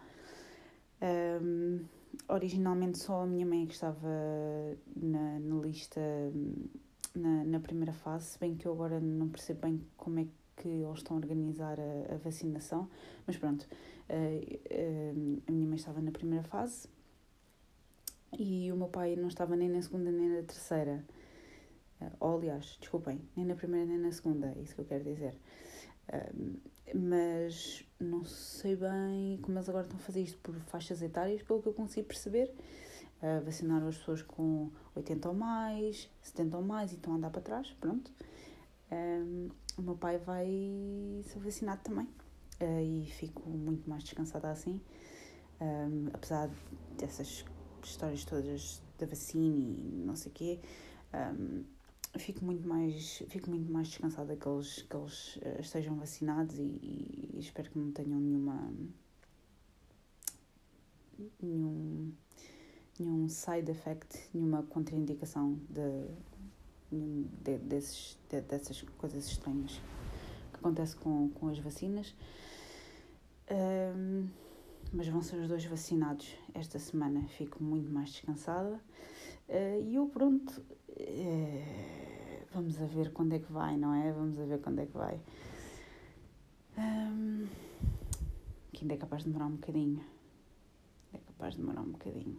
Um, 1.00 1.84
originalmente 2.28 2.98
só 2.98 3.22
a 3.22 3.26
minha 3.26 3.46
mãe 3.46 3.62
é 3.62 3.66
que 3.66 3.72
estava 3.72 4.08
na, 4.94 5.40
na 5.40 5.60
lista 5.62 6.00
na, 7.14 7.44
na 7.44 7.60
primeira 7.60 7.94
fase, 7.94 8.26
se 8.26 8.38
bem 8.38 8.54
que 8.54 8.66
eu 8.66 8.72
agora 8.72 9.00
não 9.00 9.28
percebo 9.28 9.62
bem 9.62 9.80
como 9.96 10.20
é 10.20 10.26
que 10.56 10.68
eles 10.68 10.98
estão 10.98 11.16
a 11.16 11.20
organizar 11.20 11.78
a, 11.80 12.14
a 12.14 12.18
vacinação, 12.18 12.90
mas 13.26 13.38
pronto, 13.38 13.62
uh, 13.62 14.14
uh, 14.14 15.42
a 15.46 15.52
minha 15.52 15.66
mãe 15.66 15.76
estava 15.76 16.02
na 16.02 16.10
primeira 16.10 16.44
fase 16.44 16.88
e 18.38 18.70
o 18.70 18.76
meu 18.76 18.88
pai 18.88 19.16
não 19.16 19.28
estava 19.28 19.56
nem 19.56 19.70
na 19.70 19.80
segunda 19.80 20.10
nem 20.10 20.28
na 20.28 20.42
terceira. 20.42 21.02
Uh, 22.00 22.10
ou, 22.20 22.36
aliás, 22.36 22.76
desculpem, 22.80 23.20
nem 23.36 23.46
na 23.46 23.54
primeira 23.54 23.86
nem 23.86 23.98
na 23.98 24.12
segunda, 24.12 24.52
é 24.56 24.60
isso 24.60 24.74
que 24.74 24.80
eu 24.80 24.84
quero 24.84 25.04
dizer. 25.04 25.34
mas 26.94 27.84
não 28.00 28.24
sei 28.24 28.76
bem 28.76 29.38
como 29.42 29.58
eles 29.58 29.68
agora 29.68 29.84
estão 29.84 29.98
a 29.98 30.02
fazer 30.02 30.22
isto 30.22 30.38
por 30.38 30.54
faixas 30.60 31.02
etárias, 31.02 31.42
pelo 31.42 31.60
que 31.60 31.68
eu 31.68 31.74
consigo 31.74 32.06
perceber 32.06 32.50
uh, 33.22 33.44
vacinar 33.44 33.82
as 33.82 33.96
pessoas 33.96 34.22
com 34.22 34.70
80 34.94 35.28
ou 35.28 35.34
mais, 35.34 36.10
70 36.22 36.56
ou 36.56 36.62
mais 36.62 36.92
e 36.92 36.96
estão 36.96 37.12
a 37.12 37.16
andar 37.16 37.30
para 37.30 37.42
trás, 37.42 37.70
pronto. 37.80 38.10
Um, 38.90 39.48
o 39.76 39.82
meu 39.82 39.96
pai 39.96 40.18
vai 40.18 41.22
ser 41.24 41.38
vacinado 41.40 41.82
também 41.82 42.06
uh, 42.60 42.80
e 42.80 43.06
fico 43.06 43.48
muito 43.48 43.88
mais 43.88 44.02
descansada 44.02 44.50
assim, 44.50 44.80
um, 45.60 46.08
apesar 46.12 46.50
dessas 46.96 47.44
histórias 47.82 48.24
todas 48.24 48.82
da 48.98 49.06
vacina 49.06 49.56
e 49.56 50.02
não 50.04 50.16
sei 50.16 50.32
o 50.32 50.34
quê. 50.34 50.60
Um, 51.14 51.64
fico 52.18 52.44
muito 52.44 52.66
mais 52.66 53.22
fico 53.28 53.50
muito 53.50 53.70
mais 53.72 53.88
descansada 53.88 54.36
que 54.36 54.48
eles 54.48 54.82
que 54.82 54.96
eles 54.96 55.36
uh, 55.36 55.60
estejam 55.60 55.96
vacinados 55.96 56.58
e, 56.58 56.62
e, 56.62 57.30
e, 57.34 57.38
espero 57.40 57.70
que 57.70 57.78
não 57.78 57.92
tenham 57.92 58.20
nenhuma 58.20 58.72
nenhum 61.40 62.12
nenhum 62.98 63.28
side 63.28 63.70
effect, 63.70 64.18
nenhuma 64.34 64.62
contraindicação 64.64 65.58
de, 65.68 66.08
de, 67.44 67.58
desses, 67.58 68.18
de, 68.28 68.40
dessas 68.42 68.82
coisas 68.96 69.26
estranhas 69.26 69.80
que 70.52 70.58
acontece 70.58 70.96
com, 70.96 71.30
com 71.30 71.48
as 71.48 71.58
vacinas. 71.58 72.14
Um, 73.50 74.28
mas 74.92 75.06
vão 75.08 75.22
ser 75.22 75.36
os 75.36 75.48
dois 75.48 75.64
vacinados 75.64 76.34
esta 76.54 76.78
semana, 76.78 77.26
fico 77.28 77.62
muito 77.62 77.90
mais 77.90 78.10
descansada. 78.10 78.80
Uh, 79.48 79.82
e 79.82 79.94
eu, 79.94 80.06
pronto, 80.06 80.62
uh, 80.90 82.07
vamos 82.58 82.82
a 82.82 82.86
ver 82.86 83.12
quando 83.12 83.34
é 83.34 83.38
que 83.38 83.52
vai, 83.52 83.76
não 83.76 83.94
é? 83.94 84.10
Vamos 84.10 84.36
a 84.40 84.44
ver 84.44 84.60
quando 84.60 84.80
é 84.80 84.86
que 84.86 84.96
vai. 84.96 85.20
Um, 86.76 87.46
que 88.72 88.82
ainda 88.82 88.94
é 88.94 88.96
capaz 88.96 89.22
de 89.22 89.28
demorar 89.28 89.46
um 89.46 89.54
bocadinho. 89.54 90.04
É 91.12 91.18
capaz 91.18 91.54
de 91.54 91.60
demorar 91.60 91.82
um 91.82 91.92
bocadinho. 91.92 92.36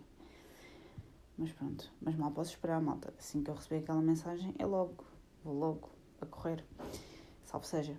Mas 1.38 1.53
pronto, 1.53 1.89
mas 2.01 2.17
mal 2.17 2.31
posso 2.31 2.51
esperar, 2.51 2.81
malta. 2.81 3.13
Assim 3.17 3.41
que 3.41 3.49
eu 3.49 3.55
receber 3.55 3.77
aquela 3.77 4.01
mensagem, 4.01 4.53
é 4.59 4.65
logo, 4.65 5.05
vou 5.41 5.57
logo 5.57 5.89
a 6.19 6.25
correr. 6.25 6.65
Salve 7.45 7.65
seja. 7.65 7.95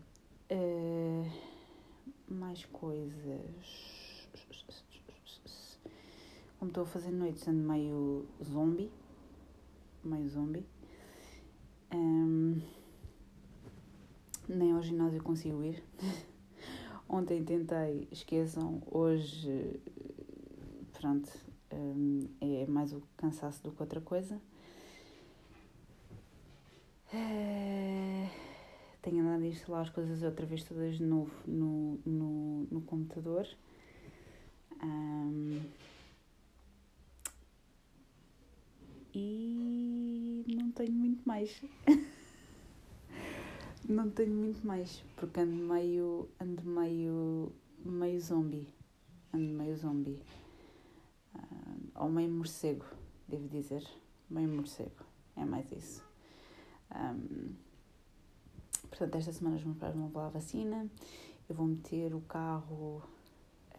Uh, 0.50 1.26
mais 2.28 2.66
coisas. 2.66 4.28
Como 6.58 6.68
estou 6.68 6.82
a 6.82 6.86
fazer 6.86 7.12
noites, 7.12 7.48
ando 7.48 7.66
meio 7.66 8.26
zombie. 8.44 8.90
Meio 10.04 10.28
zombie. 10.28 10.66
Um, 11.92 12.61
nem 14.49 14.73
ao 14.73 14.82
ginásio 14.82 15.23
consigo 15.23 15.62
ir. 15.62 15.82
Ontem 17.09 17.44
tentei, 17.44 18.06
esqueçam, 18.12 18.80
hoje, 18.90 19.80
pronto, 20.92 21.28
um, 21.73 22.20
é 22.40 22.66
mais 22.66 22.92
o 22.92 23.02
cansaço 23.16 23.62
do 23.64 23.73
que 23.73 23.82
outra 23.82 24.00
coisa. 24.00 24.40
Uh, 27.12 28.30
tenho 29.02 29.23
andado 29.23 29.42
a 29.42 29.47
instalar 29.47 29.82
as 29.82 29.90
coisas 29.90 30.23
outra 30.23 30.47
vez 30.47 30.62
todas 30.62 30.97
de 30.97 31.02
novo 31.04 31.32
no, 31.47 31.99
no, 32.06 32.68
no 32.70 32.80
computador. 32.82 33.47
Um, 34.82 35.61
e 39.14 40.44
não 40.54 40.70
tenho 40.70 40.92
muito 40.92 41.26
mais. 41.26 41.62
não 43.88 44.10
tenho 44.10 44.32
muito 44.32 44.66
mais, 44.66 45.02
porque 45.16 45.40
ando 45.40 45.56
meio. 45.56 46.28
ando 46.40 46.62
meio. 46.64 47.52
meio 47.84 48.20
zombie. 48.20 48.68
Ando 49.32 49.52
meio 49.52 49.76
zombie. 49.76 50.22
Uh, 51.34 51.90
ou 51.94 52.08
meio 52.08 52.30
morcego, 52.30 52.84
devo 53.28 53.48
dizer. 53.48 53.84
Meio 54.28 54.48
morcego. 54.48 55.04
É 55.36 55.44
mais 55.44 55.70
isso. 55.72 56.04
Um, 56.94 57.54
portanto, 58.88 59.16
esta 59.16 59.32
semana 59.32 59.56
os 59.56 59.64
meus 59.64 59.78
pais 59.78 59.94
vão 59.94 60.06
levar 60.06 60.26
a 60.26 60.30
vacina. 60.30 60.88
Eu 61.48 61.54
vou 61.54 61.66
meter 61.66 62.14
o 62.14 62.20
carro 62.20 63.02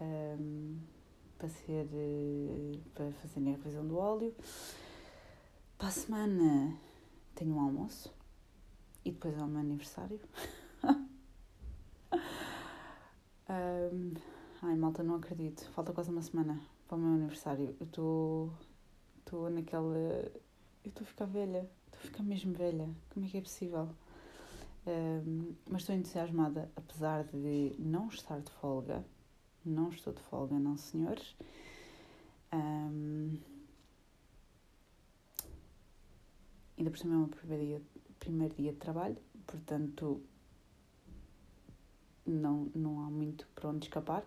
um, 0.02 0.78
para 1.38 1.50
ser. 1.50 1.88
para 2.94 3.12
fazer 3.14 3.40
a 3.40 3.52
revisão 3.52 3.88
do 3.88 3.98
óleo. 3.98 4.36
Para 5.82 5.88
a 5.88 5.94
semana 5.94 6.78
tenho 7.34 7.56
um 7.56 7.60
almoço 7.60 8.14
e 9.04 9.10
depois 9.10 9.36
é 9.36 9.42
o 9.42 9.48
meu 9.48 9.62
aniversário. 9.62 10.22
um, 13.50 14.14
ai, 14.62 14.76
malta, 14.76 15.02
não 15.02 15.16
acredito. 15.16 15.68
Falta 15.72 15.92
quase 15.92 16.12
uma 16.12 16.22
semana 16.22 16.62
para 16.88 16.98
o 16.98 17.00
meu 17.00 17.16
aniversário. 17.16 17.76
Eu 17.80 17.88
estou. 17.88 18.54
estou 19.18 19.50
naquela. 19.50 19.98
Eu 19.98 20.90
estou 20.90 21.02
a 21.02 21.08
ficar 21.08 21.26
velha. 21.26 21.68
Estou 21.88 22.00
a 22.00 22.04
ficar 22.04 22.22
mesmo 22.22 22.54
velha. 22.54 22.88
Como 23.10 23.26
é 23.26 23.30
que 23.30 23.40
é 23.40 23.42
possível? 23.42 23.90
Um, 24.86 25.56
mas 25.68 25.82
estou 25.82 25.96
entusiasmada, 25.96 26.72
apesar 26.76 27.24
de 27.24 27.76
não 27.80 28.08
estar 28.08 28.40
de 28.40 28.52
folga. 28.52 29.04
Não 29.66 29.90
estou 29.90 30.14
de 30.14 30.22
folga, 30.22 30.60
não, 30.60 30.78
senhores. 30.78 31.36
Um, 32.54 33.36
ainda 36.82 36.90
por 36.90 36.98
cima 36.98 37.14
é 37.14 37.18
o 37.18 37.20
meu 37.20 37.30
primeiro 37.30 37.64
dia, 37.64 37.82
primeiro 38.20 38.56
dia 38.56 38.72
de 38.72 38.78
trabalho, 38.78 39.18
portanto 39.46 40.20
não, 42.26 42.72
não 42.74 43.02
há 43.02 43.10
muito 43.10 43.48
para 43.54 43.70
onde 43.70 43.86
escapar. 43.86 44.26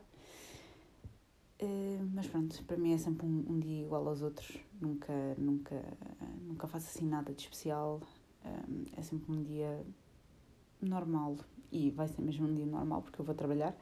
Uh, 1.60 2.10
mas 2.12 2.26
pronto, 2.26 2.62
para 2.64 2.76
mim 2.76 2.92
é 2.92 2.98
sempre 2.98 3.26
um, 3.26 3.44
um, 3.48 3.58
dia 3.58 3.82
igual 3.82 4.06
aos 4.06 4.22
outros, 4.22 4.56
nunca, 4.80 5.12
nunca, 5.36 5.82
nunca 6.42 6.66
faço 6.66 6.86
assim 6.88 7.06
nada 7.06 7.32
de 7.32 7.42
especial, 7.42 8.00
um, 8.44 8.84
é 8.96 9.02
sempre 9.02 9.32
um 9.32 9.42
dia 9.42 9.84
normal 10.80 11.36
e 11.72 11.90
vai 11.90 12.06
ser 12.06 12.22
mesmo 12.22 12.46
um 12.46 12.54
dia 12.54 12.66
normal 12.66 13.02
porque 13.02 13.20
eu 13.20 13.24
vou 13.24 13.34
trabalhar. 13.34 13.74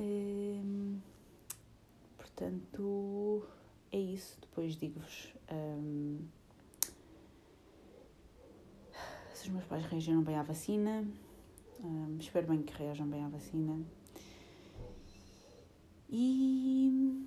Uh, 0.00 0.98
portanto, 2.16 3.44
é 3.92 3.98
isso. 3.98 4.38
Depois 4.40 4.74
digo-vos. 4.76 5.34
Um, 5.52 6.18
se 9.40 9.46
os 9.46 9.52
meus 9.54 9.64
pais 9.64 9.86
reagiram 9.86 10.22
bem 10.22 10.36
à 10.36 10.42
vacina. 10.42 11.02
Um, 11.82 12.18
espero 12.18 12.46
bem 12.46 12.62
que 12.62 12.76
reajam 12.76 13.06
bem 13.06 13.24
à 13.24 13.28
vacina. 13.28 13.80
E. 16.10 17.26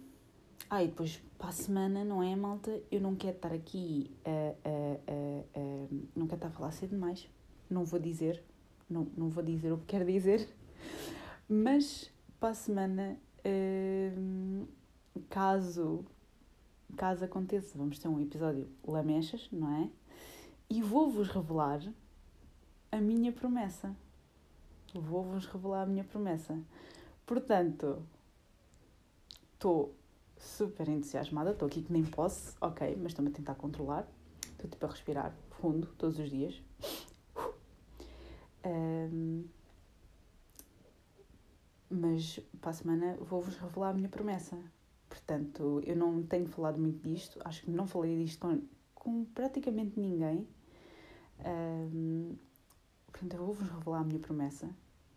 Ah, 0.69 0.83
e 0.83 0.87
depois 0.89 1.19
para 1.39 1.49
a 1.49 1.51
semana, 1.51 2.05
não 2.05 2.21
é, 2.21 2.35
malta? 2.35 2.79
Eu 2.91 3.01
não 3.01 3.15
quero 3.15 3.35
estar 3.37 3.51
aqui 3.51 4.11
a. 4.23 4.29
a, 4.29 4.79
a, 5.11 5.59
a 5.59 5.87
não 6.15 6.27
quero 6.27 6.35
estar 6.35 6.47
a 6.49 6.51
falar 6.51 6.71
cedo 6.71 6.91
demais. 6.91 7.27
Não 7.67 7.83
vou 7.83 7.99
dizer. 7.99 8.43
Não, 8.87 9.07
não 9.17 9.29
vou 9.29 9.43
dizer 9.43 9.71
o 9.71 9.79
que 9.79 9.85
quero 9.85 10.05
dizer. 10.05 10.47
Mas 11.49 12.11
para 12.39 12.49
a 12.49 12.53
semana, 12.53 13.17
caso. 15.29 16.05
Caso 16.95 17.25
aconteça, 17.25 17.75
vamos 17.75 17.97
ter 17.97 18.07
um 18.07 18.21
episódio 18.21 18.69
Lamechas, 18.87 19.49
não 19.51 19.75
é? 19.77 19.89
E 20.69 20.79
vou-vos 20.79 21.27
revelar 21.27 21.81
a 22.93 23.01
minha 23.01 23.31
promessa. 23.31 23.95
Vou-vos 24.93 25.47
revelar 25.47 25.81
a 25.81 25.85
minha 25.87 26.03
promessa. 26.03 26.59
Portanto, 27.25 28.03
estou 29.53 29.95
super 30.37 30.87
entusiasmada, 30.87 31.51
estou 31.51 31.67
aqui 31.67 31.81
que 31.81 31.91
nem 31.91 32.03
posso, 32.03 32.55
ok, 32.61 32.95
mas 32.97 33.07
estou-me 33.07 33.31
a 33.31 33.33
tentar 33.33 33.55
controlar. 33.55 34.07
Estou 34.51 34.69
tipo 34.69 34.85
a 34.85 34.89
respirar 34.89 35.33
fundo 35.59 35.87
todos 35.97 36.19
os 36.19 36.29
dias. 36.29 36.61
Um, 38.65 39.43
mas 41.89 42.39
para 42.61 42.69
a 42.69 42.73
semana 42.73 43.17
vou-vos 43.19 43.57
revelar 43.57 43.89
a 43.89 43.93
minha 43.93 44.07
promessa. 44.07 44.57
Portanto, 45.09 45.81
eu 45.85 45.97
não 45.97 46.23
tenho 46.23 46.47
falado 46.47 46.79
muito 46.79 47.05
disto, 47.05 47.41
acho 47.43 47.63
que 47.63 47.69
não 47.69 47.85
falei 47.85 48.23
disto 48.23 48.39
com, 48.39 48.61
com 48.95 49.25
praticamente 49.25 49.99
ninguém. 49.99 50.47
Um, 51.45 52.37
Portanto, 53.13 53.35
eu 53.35 53.45
vou-vos 53.45 53.69
revelar 53.69 53.99
a 53.99 54.03
minha 54.03 54.19
promessa. 54.19 54.69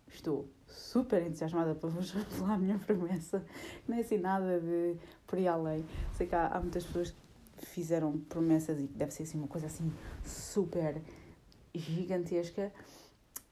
Estou 0.07 0.49
super 0.69 1.23
entusiasmada 1.23 1.75
para 1.75 1.89
vos 1.89 2.11
revelar 2.13 2.53
a 2.53 2.59
minha 2.59 2.79
promessa. 2.79 3.45
Não 3.89 3.97
é 3.97 4.01
assim 4.01 4.19
nada 4.19 4.61
de 4.61 4.97
por 5.27 5.39
aí 5.39 5.49
além. 5.49 5.85
Sei 6.13 6.27
que 6.27 6.35
há, 6.35 6.47
há 6.47 6.61
muitas 6.61 6.85
pessoas 6.85 7.15
que 7.57 7.67
fizeram 7.67 8.19
promessas 8.29 8.79
e 8.79 8.87
deve 8.87 9.11
ser 9.13 9.23
assim 9.25 9.39
uma 9.39 9.49
coisa 9.49 9.67
assim 9.67 9.91
super 10.23 11.03
gigantesca. 11.75 12.71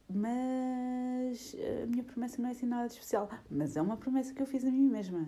Mas 0.09 1.57
a 1.83 1.87
minha 1.87 2.05
promessa 2.05 2.41
não 2.41 2.51
é 2.51 2.53
assim 2.53 2.67
nada 2.67 2.87
de 2.87 2.93
especial. 2.93 3.29
Mas 3.51 3.77
é 3.77 3.83
uma 3.83 3.97
promessa 3.97 4.35
que 4.35 4.43
eu 4.43 4.47
fiz 4.47 4.63
a 4.65 4.71
mim 4.71 4.89
mesma. 4.89 5.27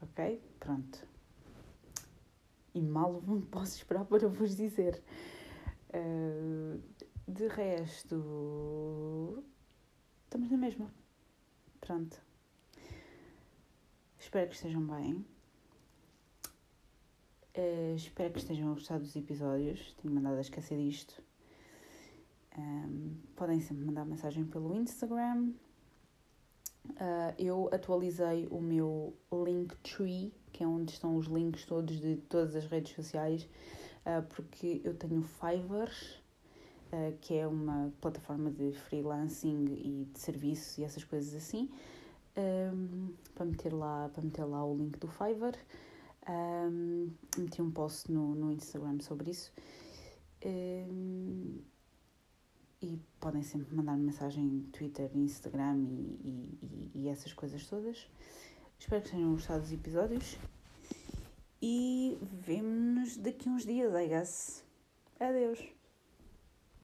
Ok? 0.00 0.40
Pronto. 0.60 1.06
E 2.72 2.80
mal 2.80 3.20
posso 3.50 3.76
esperar 3.76 4.04
para 4.04 4.28
vos 4.28 4.54
dizer. 4.54 5.02
Uh, 5.90 6.80
de 7.26 7.48
resto, 7.48 9.42
estamos 10.24 10.50
na 10.50 10.56
mesma. 10.56 10.90
Pronto. 11.80 12.20
Espero 14.18 14.48
que 14.48 14.54
estejam 14.54 14.86
bem. 14.86 15.24
Uh, 17.56 17.94
espero 17.94 18.32
que 18.32 18.40
estejam 18.40 18.70
a 18.70 18.74
gostar 18.74 18.98
dos 18.98 19.16
episódios. 19.16 19.94
Tenho 20.02 20.14
mandado 20.14 20.36
a 20.36 20.40
esquecer 20.40 20.76
disto. 20.76 21.22
Um, 22.58 23.16
podem 23.34 23.60
sempre 23.60 23.84
mandar 23.84 24.04
mensagem 24.04 24.44
pelo 24.44 24.74
Instagram. 24.74 25.52
Uh, 26.90 27.34
eu 27.38 27.70
atualizei 27.72 28.46
o 28.50 28.60
meu 28.60 29.16
Linktree, 29.32 30.34
que 30.52 30.62
é 30.62 30.66
onde 30.66 30.92
estão 30.92 31.16
os 31.16 31.26
links 31.26 31.64
todos 31.64 31.98
de 31.98 32.16
todas 32.28 32.54
as 32.54 32.66
redes 32.66 32.94
sociais, 32.94 33.48
uh, 34.04 34.22
porque 34.28 34.82
eu 34.84 34.94
tenho 34.94 35.22
Fiverr 35.22 35.90
eh, 36.94 37.14
que 37.20 37.34
é 37.34 37.44
uma 37.44 37.92
plataforma 38.00 38.52
de 38.52 38.70
freelancing 38.72 39.64
e 39.64 40.04
de 40.12 40.18
serviços 40.20 40.78
e 40.78 40.84
essas 40.84 41.02
coisas 41.02 41.34
assim, 41.34 41.68
um, 42.36 42.40
ehm, 42.40 43.14
para, 43.34 43.44
meter 43.44 43.72
lá, 43.72 44.08
para 44.10 44.22
meter 44.22 44.44
lá 44.44 44.64
o 44.64 44.76
link 44.76 44.96
do 45.00 45.08
Fiverr. 45.08 45.58
Um, 46.28 47.10
ehm, 47.36 47.42
meti 47.42 47.60
um 47.60 47.72
post 47.72 48.12
no, 48.12 48.36
no 48.36 48.52
Instagram 48.52 49.00
sobre 49.00 49.32
isso. 49.32 49.52
Um, 50.44 50.48
ehm, 50.48 51.58
e 52.80 53.00
podem 53.18 53.42
sempre 53.42 53.74
mandar 53.74 53.96
mensagem 53.96 54.44
no 54.44 54.62
Twitter, 54.64 55.10
Instagram 55.16 55.78
e, 55.88 56.58
e, 56.62 56.90
e, 56.94 57.08
essas 57.08 57.32
coisas 57.32 57.66
todas. 57.66 58.06
Espero 58.78 59.02
que 59.02 59.10
tenham 59.10 59.32
gostado 59.32 59.62
dos 59.62 59.72
episódios. 59.72 60.38
E 61.60 62.16
vemo-nos 62.22 63.16
daqui 63.16 63.48
uns 63.48 63.64
dias, 63.64 63.92
I 63.94 64.06
guess. 64.06 64.64
Adeus. 65.18 65.83